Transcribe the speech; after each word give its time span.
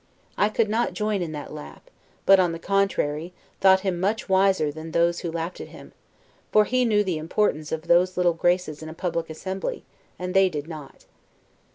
I 0.35 0.49
could 0.49 0.67
not 0.67 0.95
join 0.95 1.21
in 1.21 1.31
that 1.33 1.53
laugh; 1.53 1.83
but, 2.25 2.39
on 2.39 2.53
the 2.53 2.57
contrary, 2.57 3.33
thought 3.59 3.81
him 3.81 3.99
much 3.99 4.27
wiser 4.27 4.71
than 4.71 4.93
those 4.93 5.19
who 5.19 5.31
laughed 5.31 5.61
at 5.61 5.67
him; 5.67 5.91
for 6.51 6.65
he 6.65 6.85
knew 6.85 7.03
the 7.03 7.19
importance 7.19 7.71
of 7.71 7.83
those 7.85 8.17
little 8.17 8.33
graces 8.33 8.81
in 8.81 8.89
a 8.89 8.95
public 8.95 9.29
assembly, 9.29 9.85
and 10.17 10.33
they 10.33 10.49
did 10.49 10.67
not. 10.67 11.05